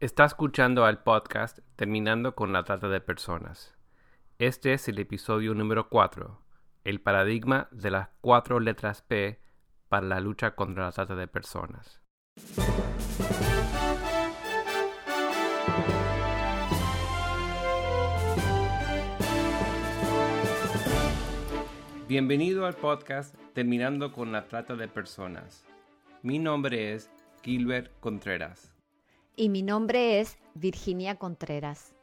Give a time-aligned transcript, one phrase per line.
[0.00, 3.74] Está escuchando al podcast Terminando con la Trata de Personas.
[4.38, 6.40] Este es el episodio número 4,
[6.84, 9.40] el paradigma de las cuatro letras P
[9.88, 12.00] para la lucha contra la trata de personas.
[22.06, 25.66] Bienvenido al podcast Terminando con la Trata de Personas.
[26.22, 27.10] Mi nombre es
[27.42, 28.77] Gilbert Contreras
[29.38, 31.94] y mi nombre es Virginia Contreras.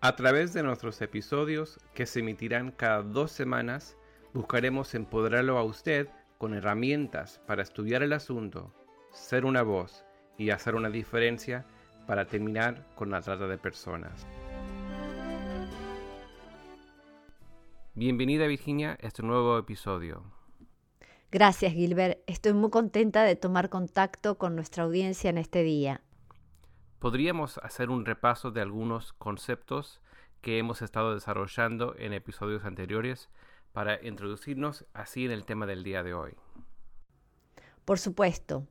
[0.00, 3.96] A través de nuestros episodios, que se emitirán cada dos semanas,
[4.32, 6.08] buscaremos empoderarlo a usted
[6.38, 8.72] con herramientas para estudiar el asunto,
[9.12, 10.06] ser una voz
[10.38, 11.66] y hacer una diferencia
[12.06, 14.26] para terminar con la trata de personas.
[17.94, 20.22] Bienvenida Virginia a este nuevo episodio.
[21.30, 26.00] Gracias Gilbert, estoy muy contenta de tomar contacto con nuestra audiencia en este día
[26.98, 30.00] podríamos hacer un repaso de algunos conceptos
[30.40, 33.28] que hemos estado desarrollando en episodios anteriores
[33.72, 36.34] para introducirnos así en el tema del día de hoy.
[37.84, 38.66] Por supuesto,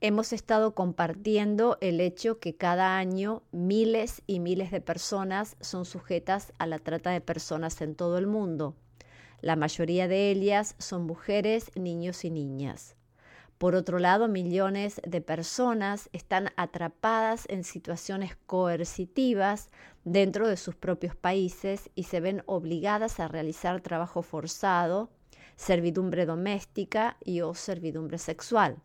[0.00, 6.52] hemos estado compartiendo el hecho que cada año miles y miles de personas son sujetas
[6.58, 8.76] a la trata de personas en todo el mundo.
[9.40, 12.96] La mayoría de ellas son mujeres, niños y niñas.
[13.60, 19.68] Por otro lado, millones de personas están atrapadas en situaciones coercitivas
[20.02, 25.10] dentro de sus propios países y se ven obligadas a realizar trabajo forzado,
[25.56, 28.78] servidumbre doméstica y o servidumbre sexual.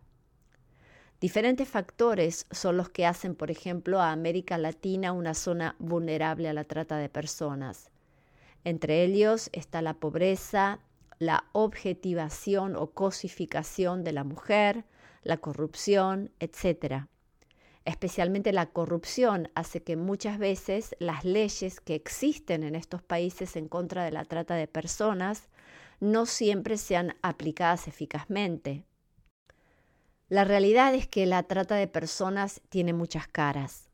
[1.21, 6.53] Diferentes factores son los que hacen, por ejemplo, a América Latina una zona vulnerable a
[6.53, 7.91] la trata de personas.
[8.65, 10.81] Entre ellos está la pobreza,
[11.19, 14.85] la objetivación o cosificación de la mujer,
[15.23, 17.07] la corrupción, etc.
[17.85, 23.67] Especialmente la corrupción hace que muchas veces las leyes que existen en estos países en
[23.67, 25.49] contra de la trata de personas
[25.99, 28.83] no siempre sean aplicadas eficazmente.
[30.27, 33.84] La realidad es que la trata de personas tiene muchas caras.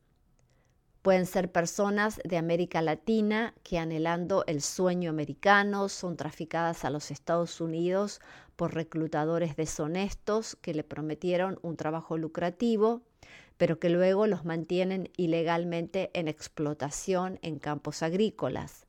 [1.02, 7.10] Pueden ser personas de América Latina que anhelando el sueño americano son traficadas a los
[7.10, 8.22] Estados Unidos
[8.56, 13.02] por reclutadores deshonestos que le prometieron un trabajo lucrativo,
[13.58, 18.86] pero que luego los mantienen ilegalmente en explotación en campos agrícolas.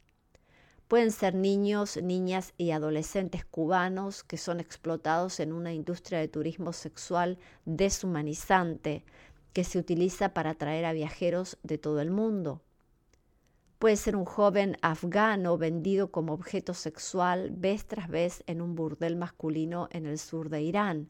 [0.89, 6.75] Pueden ser niños, niñas y adolescentes cubanos que son explotados en una industria de turismo
[6.75, 9.03] sexual deshumanizante,
[9.53, 12.63] que se utiliza para atraer a viajeros de todo el mundo.
[13.79, 19.17] Puede ser un joven afgano vendido como objeto sexual vez tras vez en un burdel
[19.17, 21.09] masculino en el sur de Irán.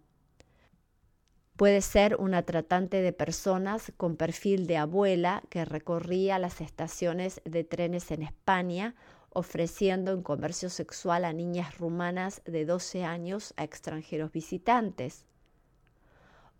[1.56, 7.62] Puede ser una tratante de personas con perfil de abuela que recorría las estaciones de
[7.62, 8.94] trenes en España
[9.34, 15.26] ofreciendo en comercio sexual a niñas rumanas de 12 años a extranjeros visitantes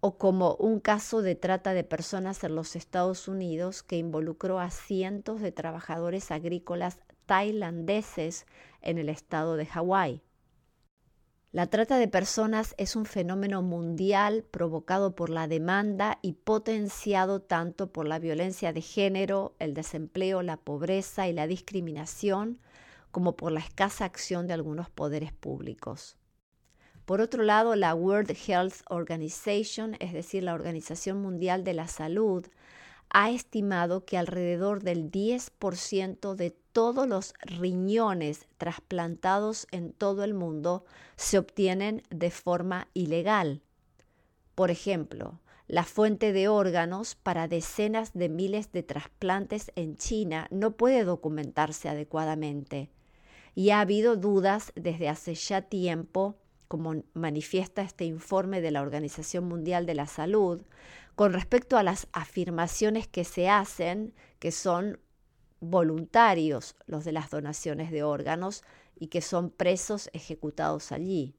[0.05, 4.69] o como un caso de trata de personas en los Estados Unidos que involucró a
[4.69, 8.45] cientos de trabajadores agrícolas tailandeses
[8.81, 10.21] en el estado de Hawái.
[11.53, 17.93] La trata de personas es un fenómeno mundial provocado por la demanda y potenciado tanto
[17.93, 22.59] por la violencia de género, el desempleo, la pobreza y la discriminación,
[23.13, 26.17] como por la escasa acción de algunos poderes públicos.
[27.13, 32.47] Por otro lado, la World Health Organization, es decir, la Organización Mundial de la Salud,
[33.11, 40.87] ha estimado que alrededor del 10% de todos los riñones trasplantados en todo el mundo
[41.17, 43.61] se obtienen de forma ilegal.
[44.55, 50.79] Por ejemplo, la fuente de órganos para decenas de miles de trasplantes en China no
[50.79, 52.89] puede documentarse adecuadamente
[53.55, 56.39] y ha habido dudas desde hace ya tiempo
[56.73, 60.63] como manifiesta este informe de la Organización Mundial de la Salud,
[61.15, 64.99] con respecto a las afirmaciones que se hacen, que son
[65.61, 68.63] voluntarios los de las donaciones de órganos
[68.99, 71.35] y que son presos ejecutados allí.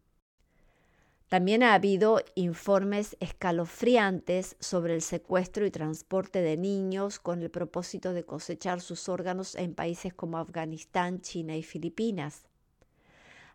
[1.29, 8.13] También ha habido informes escalofriantes sobre el secuestro y transporte de niños con el propósito
[8.13, 12.45] de cosechar sus órganos en países como Afganistán, China y Filipinas.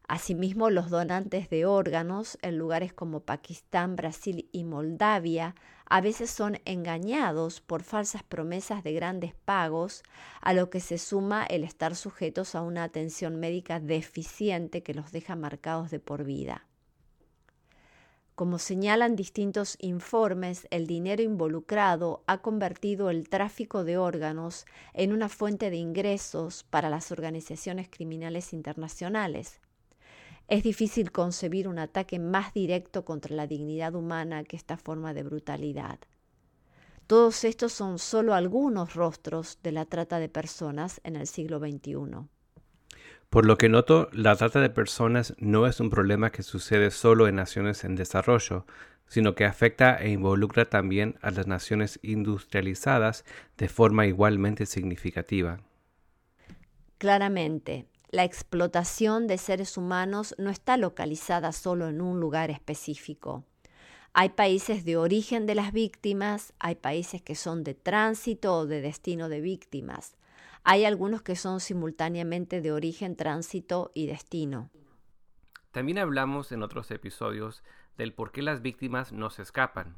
[0.08, 6.60] Asimismo, los donantes de órganos en lugares como Pakistán, Brasil y Moldavia a veces son
[6.64, 10.02] engañados por falsas promesas de grandes pagos,
[10.40, 15.12] a lo que se suma el estar sujetos a una atención médica deficiente que los
[15.12, 16.64] deja marcados de por vida.
[18.34, 24.64] Como señalan distintos informes, el dinero involucrado ha convertido el tráfico de órganos
[24.94, 29.60] en una fuente de ingresos para las organizaciones criminales internacionales.
[30.48, 35.22] Es difícil concebir un ataque más directo contra la dignidad humana que esta forma de
[35.22, 35.98] brutalidad.
[37.06, 42.28] Todos estos son solo algunos rostros de la trata de personas en el siglo XXI.
[43.28, 47.28] Por lo que noto, la trata de personas no es un problema que sucede solo
[47.28, 48.64] en naciones en desarrollo,
[49.06, 53.26] sino que afecta e involucra también a las naciones industrializadas
[53.58, 55.60] de forma igualmente significativa.
[56.96, 63.44] Claramente, la explotación de seres humanos no está localizada solo en un lugar específico.
[64.14, 68.80] Hay países de origen de las víctimas, hay países que son de tránsito o de
[68.80, 70.16] destino de víctimas,
[70.64, 74.70] hay algunos que son simultáneamente de origen, tránsito y destino.
[75.70, 77.62] También hablamos en otros episodios
[77.96, 79.96] del por qué las víctimas no se escapan.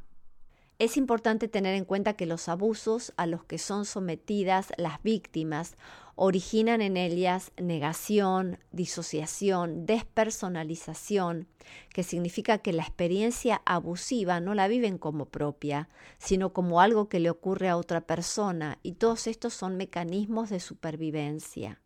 [0.81, 5.77] Es importante tener en cuenta que los abusos a los que son sometidas las víctimas
[6.15, 11.49] originan en ellas negación, disociación, despersonalización,
[11.93, 17.21] que significa que la experiencia abusiva no la viven como propia, sino como algo que
[17.21, 21.83] le ocurre a otra persona, y todos estos son mecanismos de supervivencia.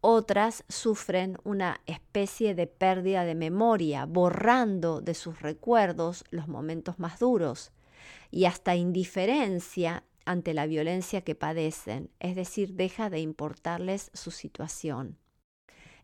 [0.00, 7.18] Otras sufren una especie de pérdida de memoria, borrando de sus recuerdos los momentos más
[7.18, 7.72] duros
[8.32, 15.18] y hasta indiferencia ante la violencia que padecen, es decir, deja de importarles su situación.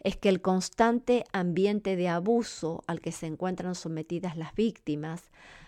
[0.01, 5.25] Es que el constante ambiente de abuso al que se encuentran sometidas las víctimas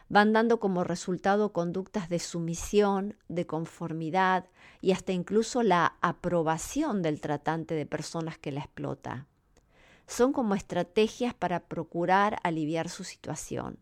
[0.08, 4.46] van dando como resultado conductas de sumisión, de conformidad
[4.80, 9.26] y hasta incluso la aprobación del tratante de personas que la explota.
[10.06, 13.78] Son como estrategias para procurar aliviar su situación.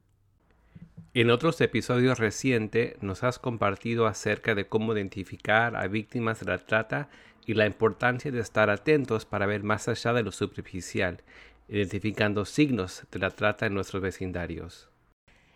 [1.14, 6.58] En otros episodios recientes nos has compartido acerca de cómo identificar a víctimas de la
[6.58, 7.08] trata
[7.46, 11.22] y la importancia de estar atentos para ver más allá de lo superficial,
[11.66, 14.90] identificando signos de la trata en nuestros vecindarios.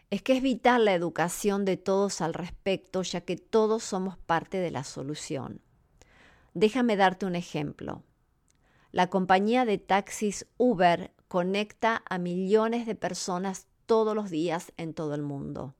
[0.09, 4.57] Es que es vital la educación de todos al respecto, ya que todos somos parte
[4.59, 5.61] de la solución.
[6.55, 8.03] Déjame darte un ejemplo.
[8.91, 15.15] La compañía de taxis Uber conecta a millones de personas todos los días en todo
[15.15, 15.75] el mundo.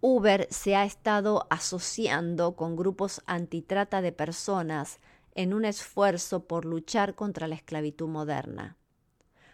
[0.00, 4.98] Uber se ha estado asociando con grupos antitrata de personas
[5.36, 8.76] en un esfuerzo por luchar contra la esclavitud moderna.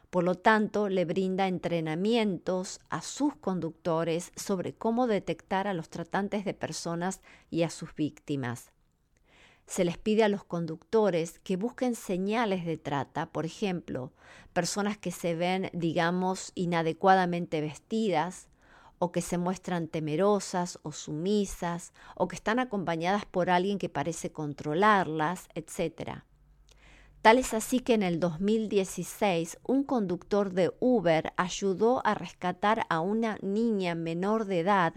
[0.09, 6.47] Por lo tanto, le brinda entrenamientos a sus conductores sobre cómo detectar a los tratantes
[6.47, 7.21] de personas
[7.51, 8.72] y a sus víctimas
[9.67, 14.13] se les pide a los conductores que busquen señales de trata, por ejemplo,
[14.53, 18.49] personas que se ven, digamos, inadecuadamente vestidas,
[18.99, 24.31] o que se muestran temerosas o sumisas, o que están acompañadas por alguien que parece
[24.31, 26.23] controlarlas, etc.
[27.23, 33.01] Tal es así que en el 2016 un conductor de Uber ayudó a rescatar a
[33.01, 34.95] una niña menor de edad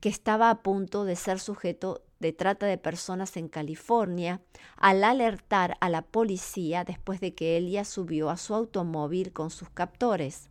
[0.00, 4.40] que estaba a punto de ser sujeto de trata de personas en California
[4.76, 9.68] al alertar a la policía después de que ella subió a su automóvil con sus
[9.68, 10.48] captores.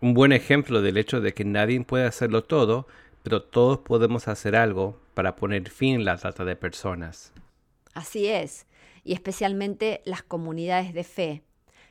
[0.00, 2.86] Un buen ejemplo del hecho de que nadie puede hacerlo todo,
[3.22, 7.34] pero todos podemos hacer algo para poner fin a la trata de personas.
[7.92, 8.66] Así es,
[9.04, 11.42] y especialmente las comunidades de fe,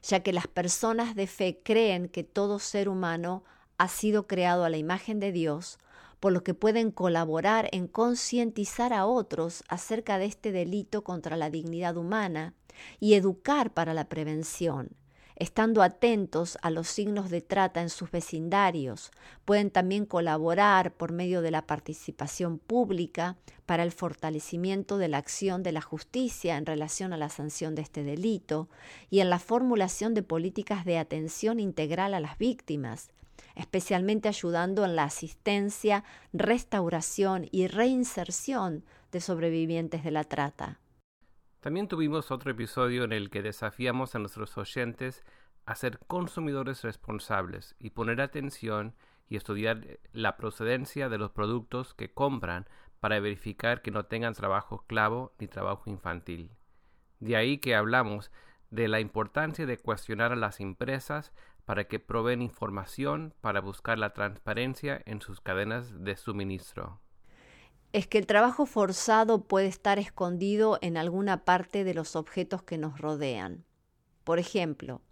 [0.01, 3.43] ya que las personas de fe creen que todo ser humano
[3.77, 5.77] ha sido creado a la imagen de Dios,
[6.19, 11.49] por lo que pueden colaborar en concientizar a otros acerca de este delito contra la
[11.49, 12.53] dignidad humana
[12.99, 14.95] y educar para la prevención.
[15.39, 19.09] Estando atentos a los signos de trata en sus vecindarios,
[19.45, 25.63] pueden también colaborar por medio de la participación pública para el fortalecimiento de la acción
[25.63, 28.67] de la justicia en relación a la sanción de este delito
[29.09, 33.09] y en la formulación de políticas de atención integral a las víctimas,
[33.55, 36.03] especialmente ayudando en la asistencia,
[36.33, 40.79] restauración y reinserción de sobrevivientes de la trata.
[41.59, 45.23] También tuvimos otro episodio en el que desafiamos a nuestros oyentes
[45.65, 48.95] a ser consumidores responsables y poner atención
[49.27, 52.67] y estudiar la procedencia de los productos que compran
[52.99, 56.51] para verificar que no tengan trabajo esclavo ni trabajo infantil.
[57.19, 58.31] De ahí que hablamos
[58.71, 61.33] de la importancia de cuestionar a las empresas
[61.69, 66.99] para que proveen información para buscar la transparencia en sus cadenas de suministro.
[67.93, 72.79] Es que el trabajo forzado puede estar escondido en alguna parte de los objetos que
[72.79, 73.65] nos rodean.
[74.23, 75.03] Por ejemplo,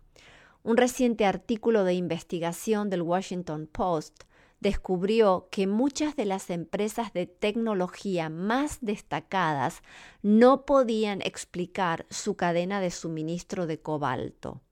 [0.63, 4.23] un reciente artículo de investigación del Washington Post
[4.59, 9.83] descubrió que muchas de las empresas de tecnología más destacadas
[10.23, 14.63] no podían explicar su cadena de suministro de cobalto.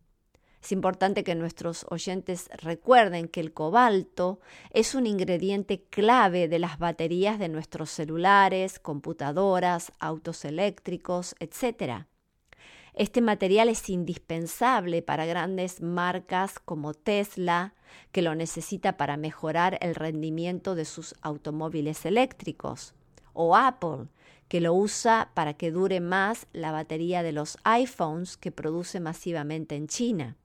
[0.66, 4.40] Es importante que nuestros oyentes recuerden que el cobalto
[4.72, 12.08] es un ingrediente clave de las baterías de nuestros celulares, computadoras, autos eléctricos, etc.
[12.96, 17.76] Este material es indispensable para grandes marcas como Tesla,
[18.12, 22.96] que lo necesita para mejorar el rendimiento de sus automóviles eléctricos,
[23.34, 24.08] o Apple,
[24.48, 29.76] que lo usa para que dure más la batería de los iPhones que produce masivamente
[29.76, 30.38] en China.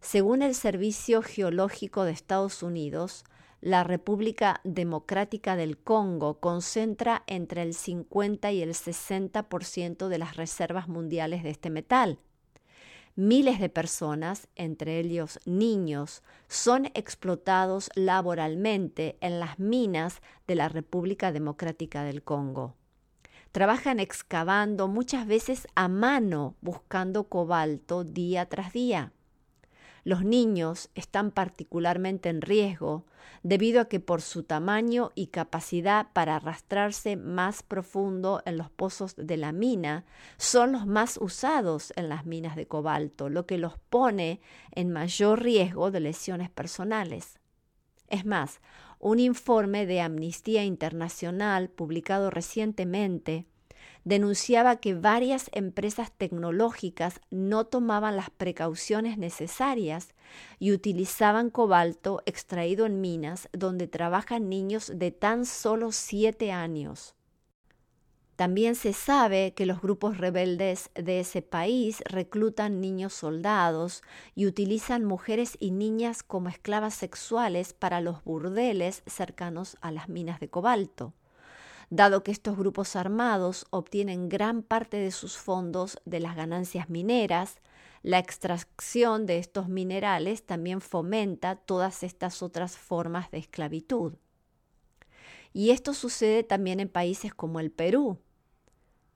[0.00, 3.24] Según el Servicio Geológico de Estados Unidos,
[3.60, 10.88] la República Democrática del Congo concentra entre el 50 y el 60% de las reservas
[10.88, 12.18] mundiales de este metal.
[13.14, 21.30] Miles de personas, entre ellos niños, son explotados laboralmente en las minas de la República
[21.30, 22.74] Democrática del Congo.
[23.52, 29.12] Trabajan excavando muchas veces a mano buscando cobalto día tras día.
[30.04, 33.04] Los niños están particularmente en riesgo
[33.42, 39.14] debido a que por su tamaño y capacidad para arrastrarse más profundo en los pozos
[39.16, 40.04] de la mina,
[40.36, 44.40] son los más usados en las minas de cobalto, lo que los pone
[44.72, 47.38] en mayor riesgo de lesiones personales.
[48.08, 48.60] Es más,
[48.98, 53.46] un informe de Amnistía Internacional publicado recientemente
[54.04, 60.14] denunciaba que varias empresas tecnológicas no tomaban las precauciones necesarias
[60.58, 67.14] y utilizaban cobalto extraído en minas donde trabajan niños de tan solo siete años.
[68.36, 74.02] También se sabe que los grupos rebeldes de ese país reclutan niños soldados
[74.34, 80.40] y utilizan mujeres y niñas como esclavas sexuales para los burdeles cercanos a las minas
[80.40, 81.12] de cobalto
[81.90, 87.58] dado que estos grupos armados obtienen gran parte de sus fondos de las ganancias mineras,
[88.02, 94.14] la extracción de estos minerales también fomenta todas estas otras formas de esclavitud.
[95.52, 98.18] Y esto sucede también en países como el Perú.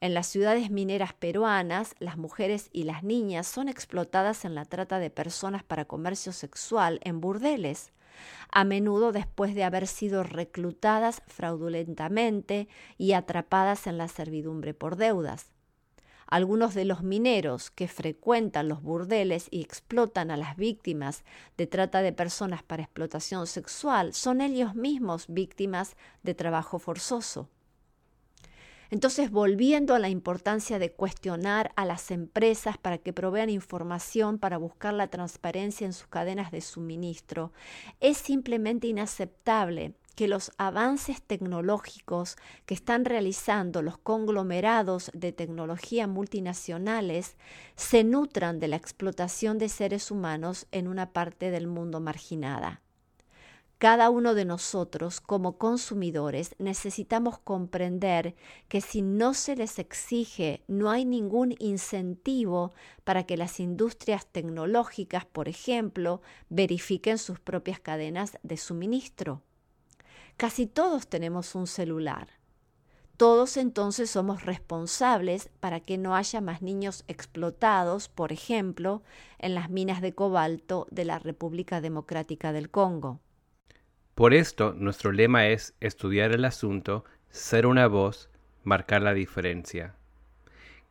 [0.01, 4.99] En las ciudades mineras peruanas, las mujeres y las niñas son explotadas en la trata
[4.99, 7.93] de personas para comercio sexual en burdeles,
[8.51, 12.69] a menudo después de haber sido reclutadas fraudulentamente
[12.99, 15.51] y atrapadas en la servidumbre por deudas.
[16.27, 21.23] Algunos de los mineros que frecuentan los burdeles y explotan a las víctimas
[21.57, 27.51] de trata de personas para explotación sexual son ellos mismos víctimas de trabajo forzoso.
[28.91, 34.59] Entonces, volviendo a la importancia de cuestionar a las empresas para que provean información para
[34.59, 37.53] buscar la transparencia en sus cadenas de suministro,
[38.01, 42.37] es simplemente inaceptable que los avances tecnológicos
[42.67, 47.37] que están realizando los conglomerados de tecnología multinacionales
[47.77, 52.84] se nutran de la explotación de seres humanos en una parte del mundo marginada.
[53.85, 58.35] Cada uno de nosotros, como consumidores, necesitamos comprender
[58.67, 62.73] que si no se les exige, no hay ningún incentivo
[63.05, 69.43] para que las industrias tecnológicas, por ejemplo, verifiquen sus propias cadenas de suministro.
[70.39, 72.29] Casi todos tenemos un celular.
[73.19, 79.03] Todos entonces somos responsables para que no haya más niños explotados, por ejemplo,
[79.39, 83.21] en las minas de cobalto de la República Democrática del Congo.
[84.15, 88.31] Por esto, nuestro lema es estudiar el asunto, ser una voz,
[88.63, 89.97] marcar la diferencia.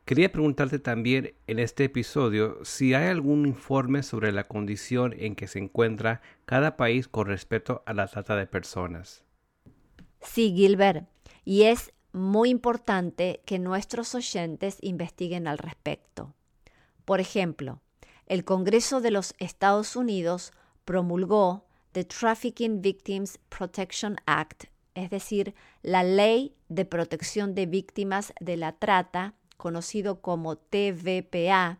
[0.03, 5.47] Quería preguntarte también en este episodio si hay algún informe sobre la condición en que
[5.47, 9.23] se encuentra cada país con respecto a la trata de personas.
[10.19, 11.07] Sí, Gilbert,
[11.45, 16.33] y es muy importante que nuestros oyentes investiguen al respecto.
[17.05, 17.79] Por ejemplo,
[18.27, 20.51] el Congreso de los Estados Unidos
[20.83, 28.57] promulgó The Trafficking Victims Protection Act, es decir, la Ley de Protección de Víctimas de
[28.57, 31.79] la Trata, conocido como TVPA,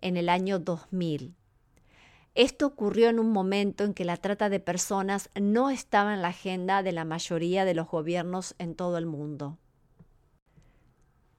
[0.00, 1.36] en el año 2000.
[2.34, 6.28] Esto ocurrió en un momento en que la trata de personas no estaba en la
[6.28, 9.58] agenda de la mayoría de los gobiernos en todo el mundo.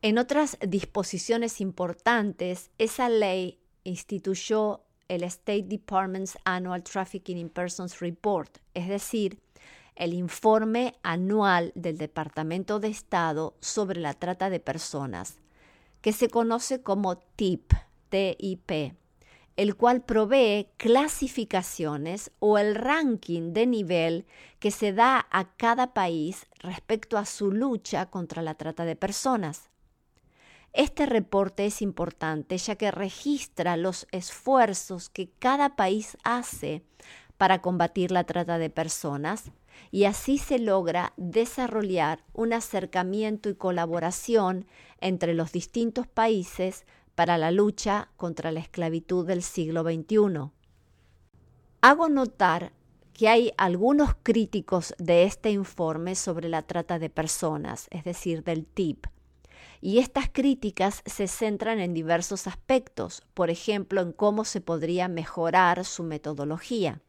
[0.01, 8.57] En otras disposiciones importantes, esa ley instituyó el State Department's Annual Trafficking in Persons Report,
[8.73, 9.39] es decir,
[9.95, 15.37] el informe anual del Departamento de Estado sobre la trata de personas,
[16.01, 17.73] que se conoce como TIP,
[18.09, 18.95] TIP.
[19.55, 24.25] el cual provee clasificaciones o el ranking de nivel
[24.59, 29.69] que se da a cada país respecto a su lucha contra la trata de personas.
[30.73, 36.83] Este reporte es importante ya que registra los esfuerzos que cada país hace
[37.37, 39.51] para combatir la trata de personas
[39.91, 44.65] y así se logra desarrollar un acercamiento y colaboración
[44.99, 50.51] entre los distintos países para la lucha contra la esclavitud del siglo XXI.
[51.81, 52.73] Hago notar
[53.13, 58.65] que hay algunos críticos de este informe sobre la trata de personas, es decir, del
[58.65, 59.05] TIP,
[59.83, 65.83] y estas críticas se centran en diversos aspectos, por ejemplo, en cómo se podría mejorar
[65.83, 67.01] su metodología.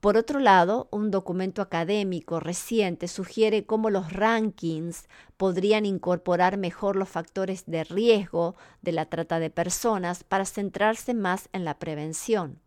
[0.00, 7.10] Por otro lado, un documento académico reciente sugiere cómo los rankings podrían incorporar mejor los
[7.10, 12.58] factores de riesgo de la trata de personas para centrarse más en la prevención.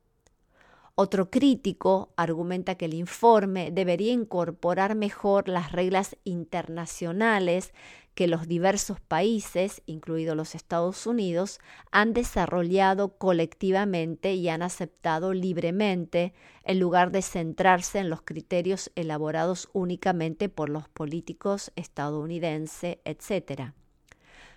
[0.96, 7.74] Otro crítico argumenta que el informe debería incorporar mejor las reglas internacionales
[8.16, 11.60] que los diversos países, incluidos los Estados Unidos,
[11.92, 19.70] han desarrollado colectivamente y han aceptado libremente, en lugar de centrarse en los criterios elaborados
[19.74, 23.74] únicamente por los políticos estadounidenses, etc.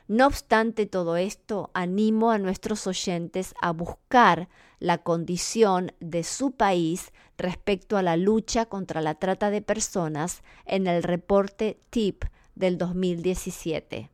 [0.08, 4.48] No obstante todo esto, animo a nuestros oyentes a buscar
[4.78, 10.86] la condición de su país respecto a la lucha contra la trata de personas en
[10.86, 12.24] el reporte TIP
[12.56, 14.10] del 2017.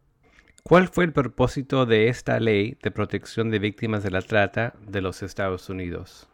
[0.63, 5.01] ¿Cuál fue el propósito de esta ley de protección de víctimas de la trata de
[5.01, 6.29] los Estados Unidos?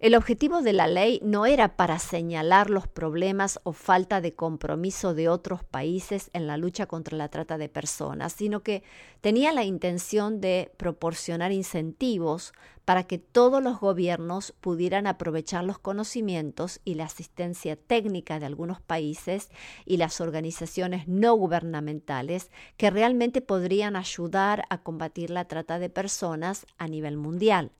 [0.00, 5.12] El objetivo de la ley no era para señalar los problemas o falta de compromiso
[5.12, 8.82] de otros países en la lucha contra la trata de personas, sino que
[9.20, 12.54] tenía la intención de proporcionar incentivos
[12.86, 18.80] para que todos los gobiernos pudieran aprovechar los conocimientos y la asistencia técnica de algunos
[18.80, 19.50] países
[19.84, 26.64] y las organizaciones no gubernamentales que realmente podrían ayudar a combatir la trata de personas
[26.78, 27.72] a nivel mundial.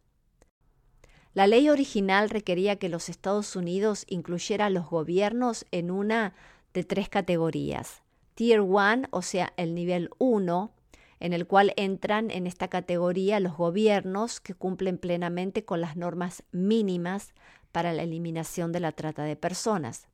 [1.33, 6.35] La ley original requería que los Estados Unidos incluyera a los gobiernos en una
[6.75, 8.03] de tres categorías.
[8.35, 10.73] Tier 1, o sea, el nivel 1,
[11.21, 16.43] en el cual entran en esta categoría los gobiernos que cumplen plenamente con las normas
[16.51, 17.33] mínimas
[17.71, 20.09] para la eliminación de la trata de personas.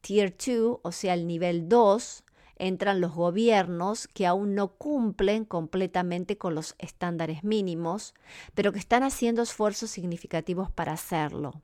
[0.00, 2.22] Tier 2, o sea, el nivel 2,
[2.60, 8.14] entran los gobiernos que aún no cumplen completamente con los estándares mínimos,
[8.54, 11.62] pero que están haciendo esfuerzos significativos para hacerlo.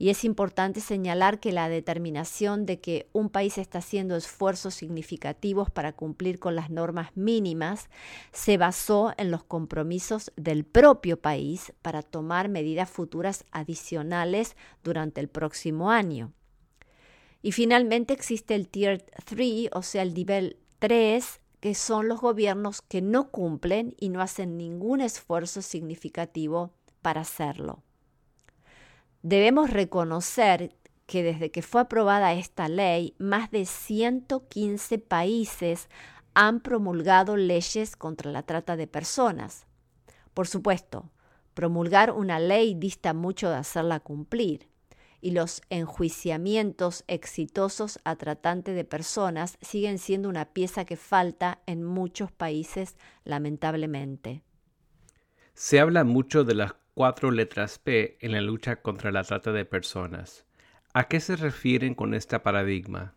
[0.00, 5.70] Y es importante señalar que la determinación de que un país está haciendo esfuerzos significativos
[5.70, 7.88] para cumplir con las normas mínimas
[8.32, 15.28] se basó en los compromisos del propio país para tomar medidas futuras adicionales durante el
[15.28, 16.32] próximo año.
[17.42, 22.82] Y finalmente existe el Tier 3, o sea, el nivel 3, que son los gobiernos
[22.82, 26.72] que no cumplen y no hacen ningún esfuerzo significativo
[27.02, 27.82] para hacerlo.
[29.22, 35.88] Debemos reconocer que desde que fue aprobada esta ley, más de 115 países
[36.34, 39.66] han promulgado leyes contra la trata de personas.
[40.34, 41.10] Por supuesto,
[41.54, 44.68] promulgar una ley dista mucho de hacerla cumplir
[45.20, 51.84] y los enjuiciamientos exitosos a tratante de personas siguen siendo una pieza que falta en
[51.84, 54.42] muchos países, lamentablemente.
[55.54, 59.64] Se habla mucho de las cuatro letras P en la lucha contra la trata de
[59.64, 60.44] personas.
[60.94, 63.14] ¿A qué se refieren con este paradigma?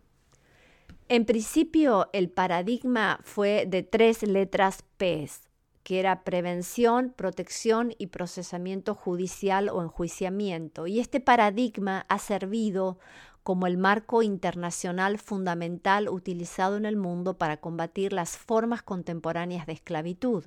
[1.08, 5.28] En principio, el paradigma fue de tres letras P,
[5.82, 10.86] que era prevención, protección y procesamiento judicial o enjuiciamiento.
[10.86, 12.98] Y este paradigma ha servido
[13.42, 19.72] como el marco internacional fundamental utilizado en el mundo para combatir las formas contemporáneas de
[19.72, 20.44] esclavitud.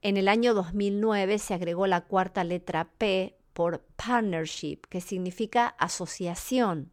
[0.00, 6.92] En el año 2009 se agregó la cuarta letra P por partnership, que significa asociación.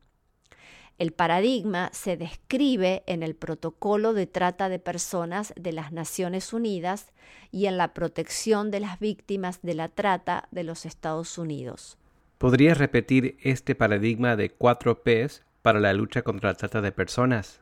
[0.97, 7.11] El paradigma se describe en el Protocolo de Trata de Personas de las Naciones Unidas
[7.51, 11.97] y en la protección de las víctimas de la trata de los Estados Unidos.
[12.37, 17.59] ¿Podrías repetir este paradigma de cuatro Ps para la lucha contra la trata de personas?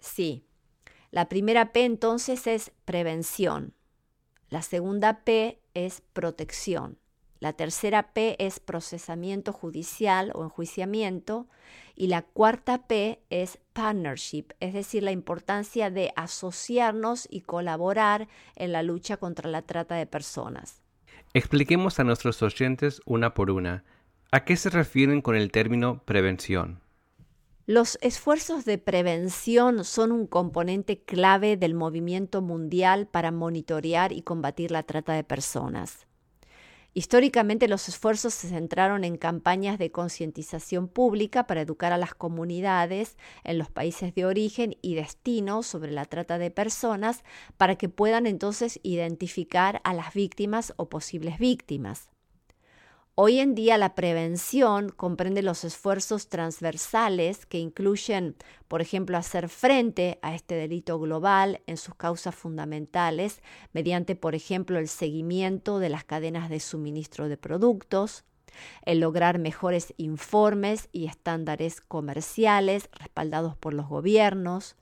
[0.00, 0.44] Sí.
[1.10, 3.74] La primera P entonces es prevención.
[4.48, 6.98] La segunda P es protección.
[7.38, 11.46] La tercera P es procesamiento judicial o enjuiciamiento.
[11.94, 18.72] Y la cuarta P es partnership, es decir, la importancia de asociarnos y colaborar en
[18.72, 20.82] la lucha contra la trata de personas.
[21.32, 23.84] Expliquemos a nuestros oyentes una por una.
[24.30, 26.80] ¿A qué se refieren con el término prevención?
[27.66, 34.70] Los esfuerzos de prevención son un componente clave del movimiento mundial para monitorear y combatir
[34.70, 36.06] la trata de personas.
[36.96, 43.18] Históricamente los esfuerzos se centraron en campañas de concientización pública para educar a las comunidades
[43.44, 47.22] en los países de origen y destino sobre la trata de personas
[47.58, 52.08] para que puedan entonces identificar a las víctimas o posibles víctimas.
[53.18, 58.36] Hoy en día la prevención comprende los esfuerzos transversales que incluyen,
[58.68, 63.40] por ejemplo, hacer frente a este delito global en sus causas fundamentales
[63.72, 68.24] mediante, por ejemplo, el seguimiento de las cadenas de suministro de productos,
[68.84, 74.76] el lograr mejores informes y estándares comerciales respaldados por los gobiernos,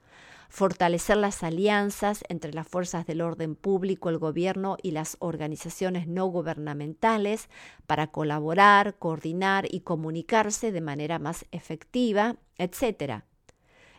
[0.54, 6.26] fortalecer las alianzas entre las fuerzas del orden público, el gobierno y las organizaciones no
[6.26, 7.48] gubernamentales
[7.88, 13.24] para colaborar, coordinar y comunicarse de manera más efectiva, etc.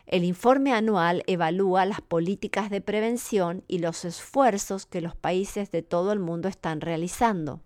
[0.06, 5.82] El informe anual evalúa las políticas de prevención y los esfuerzos que los países de
[5.82, 7.60] todo el mundo están realizando.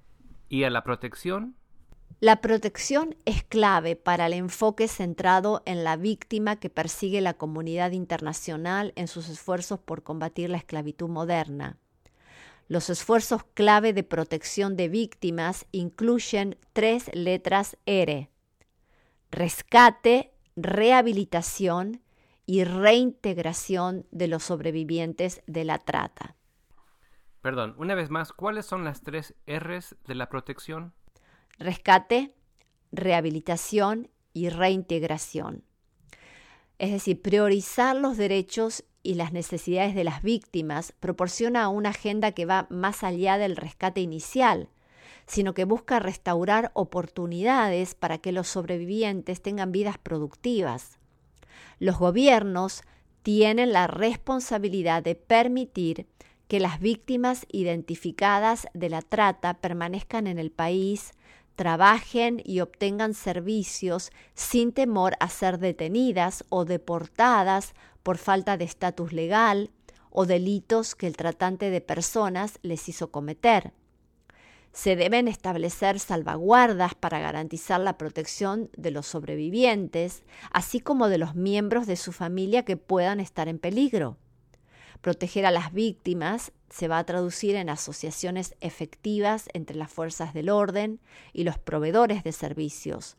[0.48, 1.54] ¿Y a la protección?
[2.22, 7.92] La protección es clave para el enfoque centrado en la víctima que persigue la comunidad
[7.92, 11.78] internacional en sus esfuerzos por combatir la esclavitud moderna.
[12.68, 18.28] Los esfuerzos clave de protección de víctimas incluyen tres letras R.
[19.30, 22.02] Rescate, rehabilitación
[22.44, 26.36] y reintegración de los sobrevivientes de la trata.
[27.40, 30.92] Perdón, una vez más, ¿cuáles son las tres Rs de la protección?
[31.58, 32.34] Rescate,
[32.92, 35.64] rehabilitación y reintegración.
[36.78, 42.46] Es decir, priorizar los derechos y las necesidades de las víctimas proporciona una agenda que
[42.46, 44.68] va más allá del rescate inicial,
[45.26, 50.98] sino que busca restaurar oportunidades para que los sobrevivientes tengan vidas productivas.
[51.78, 52.82] Los gobiernos
[53.22, 56.06] tienen la responsabilidad de permitir
[56.48, 61.12] que las víctimas identificadas de la trata permanezcan en el país
[61.60, 69.12] trabajen y obtengan servicios sin temor a ser detenidas o deportadas por falta de estatus
[69.12, 69.70] legal
[70.08, 73.74] o delitos que el tratante de personas les hizo cometer.
[74.72, 81.34] Se deben establecer salvaguardas para garantizar la protección de los sobrevivientes, así como de los
[81.34, 84.16] miembros de su familia que puedan estar en peligro.
[85.00, 90.50] Proteger a las víctimas se va a traducir en asociaciones efectivas entre las fuerzas del
[90.50, 91.00] orden
[91.32, 93.16] y los proveedores de servicios,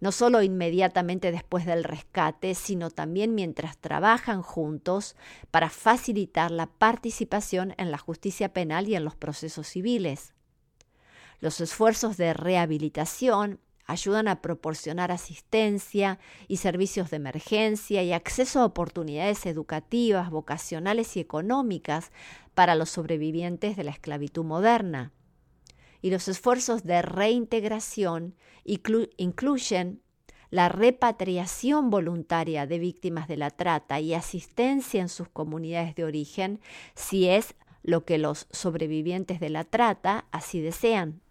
[0.00, 5.16] no solo inmediatamente después del rescate, sino también mientras trabajan juntos
[5.50, 10.34] para facilitar la participación en la justicia penal y en los procesos civiles.
[11.40, 16.18] Los esfuerzos de rehabilitación ayudan a proporcionar asistencia
[16.48, 22.12] y servicios de emergencia y acceso a oportunidades educativas, vocacionales y económicas
[22.54, 25.12] para los sobrevivientes de la esclavitud moderna.
[26.00, 30.02] Y los esfuerzos de reintegración incluyen
[30.50, 36.60] la repatriación voluntaria de víctimas de la trata y asistencia en sus comunidades de origen
[36.94, 41.22] si es lo que los sobrevivientes de la trata así desean.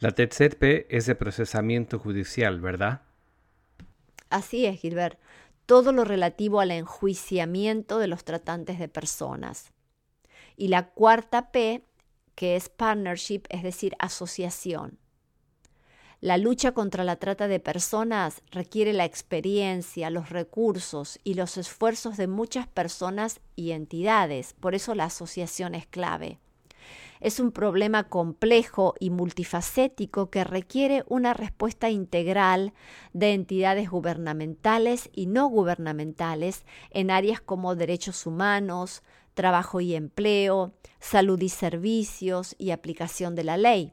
[0.00, 3.02] La tercer P es de procesamiento judicial, ¿verdad?
[4.30, 5.20] Así es, Gilbert.
[5.66, 9.72] Todo lo relativo al enjuiciamiento de los tratantes de personas.
[10.56, 11.84] Y la cuarta P,
[12.34, 14.98] que es partnership, es decir, asociación.
[16.22, 22.16] La lucha contra la trata de personas requiere la experiencia, los recursos y los esfuerzos
[22.16, 24.54] de muchas personas y entidades.
[24.60, 26.38] Por eso la asociación es clave.
[27.20, 32.72] Es un problema complejo y multifacético que requiere una respuesta integral
[33.12, 39.02] de entidades gubernamentales y no gubernamentales en áreas como derechos humanos,
[39.34, 43.92] trabajo y empleo, salud y servicios y aplicación de la ley.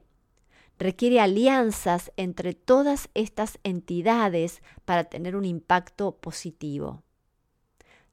[0.78, 7.02] Requiere alianzas entre todas estas entidades para tener un impacto positivo.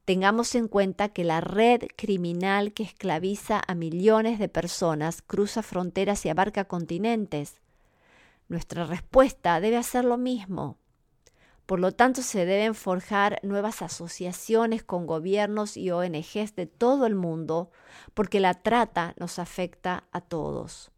[0.06, 6.24] Tengamos en cuenta que la red criminal que esclaviza a millones de personas cruza fronteras
[6.26, 7.60] y abarca continentes.
[8.48, 10.78] Nuestra respuesta debe hacer lo mismo.
[11.66, 17.16] Por lo tanto, se deben forjar nuevas asociaciones con gobiernos y ONGs de todo el
[17.16, 17.72] mundo,
[18.14, 20.92] porque la trata nos afecta a todos.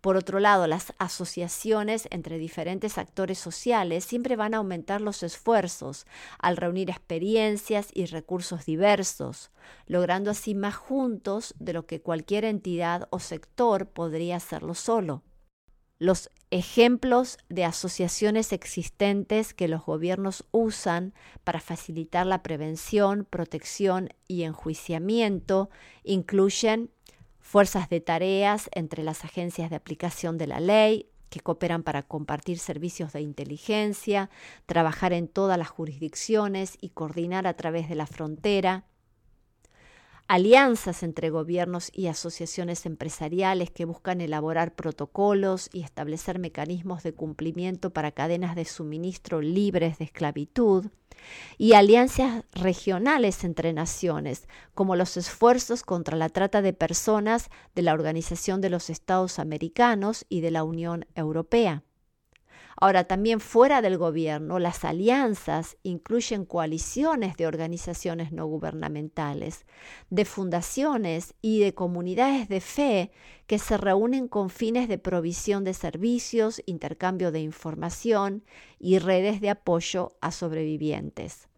[0.00, 6.06] Por otro lado, las asociaciones entre diferentes actores sociales siempre van a aumentar los esfuerzos
[6.38, 9.50] al reunir experiencias y recursos diversos,
[9.86, 15.22] logrando así más juntos de lo que cualquier entidad o sector podría hacerlo solo.
[15.98, 21.12] Los ejemplos de asociaciones existentes que los gobiernos usan
[21.44, 25.68] para facilitar la prevención, protección y enjuiciamiento
[26.02, 26.90] incluyen
[27.40, 32.58] fuerzas de tareas entre las agencias de aplicación de la ley, que cooperan para compartir
[32.58, 34.30] servicios de inteligencia,
[34.66, 38.84] trabajar en todas las jurisdicciones y coordinar a través de la frontera,
[40.30, 47.90] alianzas entre gobiernos y asociaciones empresariales que buscan elaborar protocolos y establecer mecanismos de cumplimiento
[47.90, 50.86] para cadenas de suministro libres de esclavitud,
[51.58, 57.92] y alianzas regionales entre naciones, como los esfuerzos contra la trata de personas de la
[57.92, 61.82] Organización de los Estados Americanos y de la Unión Europea.
[62.82, 69.66] Ahora, también fuera del gobierno, las alianzas incluyen coaliciones de organizaciones no gubernamentales,
[70.08, 73.10] de fundaciones y de comunidades de fe
[73.46, 78.44] que se reúnen con fines de provisión de servicios, intercambio de información
[78.78, 81.48] y redes de apoyo a sobrevivientes.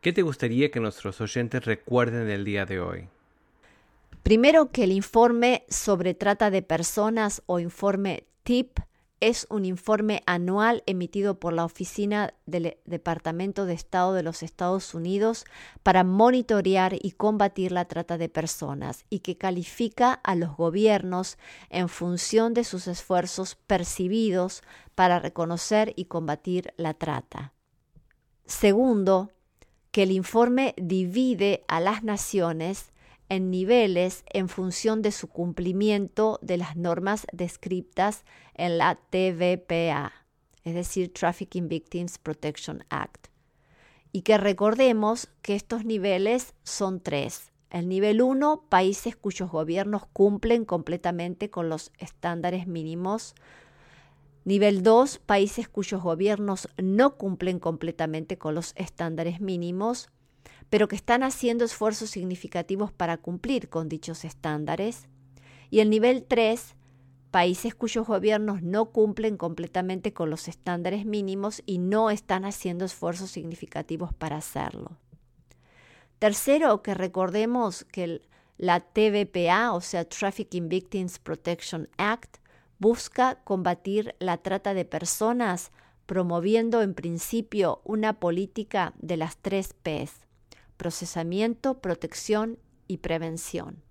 [0.00, 3.08] ¿Qué te gustaría que nuestros oyentes recuerden del día de hoy?
[4.24, 8.80] Primero que el informe sobre trata de personas o informe TIP
[9.20, 14.94] es un informe anual emitido por la Oficina del Departamento de Estado de los Estados
[14.94, 15.44] Unidos
[15.82, 21.36] para monitorear y combatir la trata de personas y que califica a los gobiernos
[21.68, 24.62] en función de sus esfuerzos percibidos
[24.94, 27.52] para reconocer y combatir la trata.
[28.46, 29.30] Segundo,
[29.90, 32.90] que el informe divide a las naciones
[33.30, 40.12] en niveles en función de su cumplimiento de las normas descritas en la TVPA,
[40.64, 43.28] es decir, Trafficking Victims Protection Act.
[44.12, 47.52] Y que recordemos que estos niveles son tres.
[47.70, 53.36] El nivel 1, países cuyos gobiernos cumplen completamente con los estándares mínimos.
[54.44, 60.10] Nivel 2, países cuyos gobiernos no cumplen completamente con los estándares mínimos
[60.70, 65.08] pero que están haciendo esfuerzos significativos para cumplir con dichos estándares.
[65.68, 66.74] Y el nivel 3,
[67.30, 73.30] países cuyos gobiernos no cumplen completamente con los estándares mínimos y no están haciendo esfuerzos
[73.30, 74.96] significativos para hacerlo.
[76.18, 78.22] Tercero, que recordemos que
[78.56, 82.36] la TVPA, o sea, Trafficking Victims Protection Act,
[82.78, 85.72] busca combatir la trata de personas
[86.06, 90.26] promoviendo en principio una política de las tres Ps,
[90.80, 93.82] procesamiento, protección y prevención.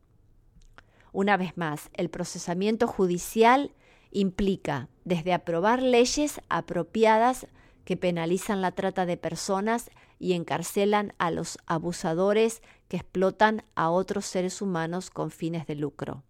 [1.12, 3.76] Una vez más, el procesamiento judicial
[4.10, 7.46] implica desde aprobar leyes apropiadas
[7.86, 14.26] que penalizan la trata de personas y encarcelan a los abusadores que explotan a otros
[14.26, 16.24] seres humanos con fines de lucro.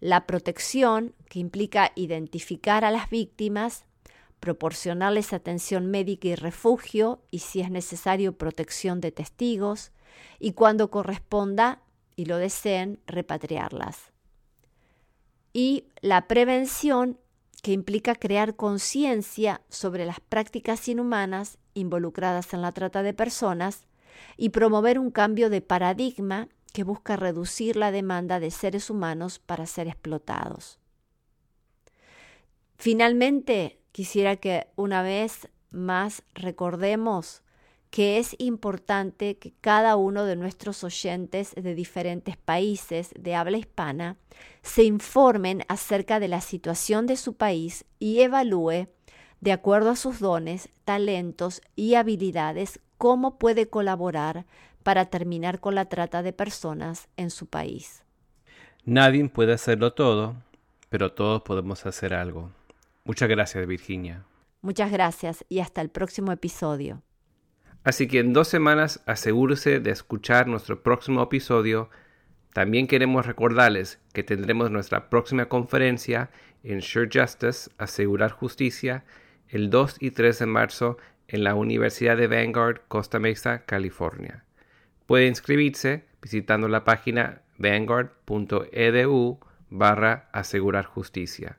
[0.00, 3.84] La protección, que implica identificar a las víctimas,
[4.42, 9.92] proporcionarles atención médica y refugio y si es necesario protección de testigos
[10.40, 11.80] y cuando corresponda
[12.16, 14.10] y lo deseen repatriarlas.
[15.52, 17.20] Y la prevención
[17.62, 23.86] que implica crear conciencia sobre las prácticas inhumanas involucradas en la trata de personas
[24.36, 29.66] y promover un cambio de paradigma que busca reducir la demanda de seres humanos para
[29.66, 30.80] ser explotados.
[32.76, 37.42] Finalmente, quisiera que una vez más recordemos
[37.92, 44.16] que es importante que cada uno de nuestros oyentes de diferentes países de habla hispana
[44.62, 48.88] se informen acerca de la situación de su país y evalúe,
[49.42, 54.46] de acuerdo a sus dones, talentos y habilidades, cómo puede colaborar
[54.82, 58.02] para terminar con la trata de personas en su país.
[58.86, 60.36] Nadie puede hacerlo todo,
[60.88, 62.52] pero todos podemos hacer algo.
[63.04, 64.24] Muchas gracias, Virginia.
[64.60, 67.02] Muchas gracias y hasta el próximo episodio.
[67.84, 71.90] Así que en dos semanas asegúrese de escuchar nuestro próximo episodio.
[72.52, 76.30] También queremos recordarles que tendremos nuestra próxima conferencia
[76.62, 79.04] en Sure Justice, Asegurar Justicia,
[79.48, 84.44] el 2 y 3 de marzo en la Universidad de Vanguard, Costa Mesa, California.
[85.06, 91.58] Puede inscribirse visitando la página vanguard.edu barra asegurar justicia.